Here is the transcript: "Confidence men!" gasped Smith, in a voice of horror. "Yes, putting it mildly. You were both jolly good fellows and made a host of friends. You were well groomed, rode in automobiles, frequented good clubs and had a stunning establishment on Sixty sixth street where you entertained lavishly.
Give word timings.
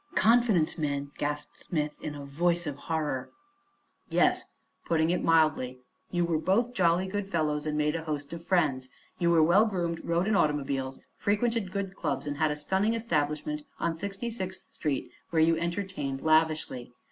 "Confidence 0.15 0.79
men!" 0.79 1.11
gasped 1.19 1.59
Smith, 1.59 1.91
in 2.01 2.15
a 2.15 2.25
voice 2.25 2.65
of 2.65 2.75
horror. 2.75 3.29
"Yes, 4.09 4.45
putting 4.83 5.11
it 5.11 5.23
mildly. 5.23 5.81
You 6.09 6.25
were 6.25 6.39
both 6.39 6.73
jolly 6.73 7.05
good 7.05 7.29
fellows 7.29 7.67
and 7.67 7.77
made 7.77 7.95
a 7.95 8.05
host 8.05 8.33
of 8.33 8.43
friends. 8.43 8.89
You 9.19 9.29
were 9.29 9.43
well 9.43 9.67
groomed, 9.67 10.03
rode 10.03 10.27
in 10.27 10.35
automobiles, 10.35 10.97
frequented 11.17 11.71
good 11.71 11.95
clubs 11.95 12.25
and 12.25 12.37
had 12.37 12.49
a 12.49 12.55
stunning 12.55 12.95
establishment 12.95 13.61
on 13.79 13.95
Sixty 13.95 14.31
sixth 14.31 14.73
street 14.73 15.11
where 15.29 15.43
you 15.43 15.55
entertained 15.59 16.23
lavishly. 16.23 16.91